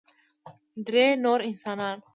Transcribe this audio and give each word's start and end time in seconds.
درې 0.87 1.05
نور 1.23 1.39
انسانان 1.49 1.97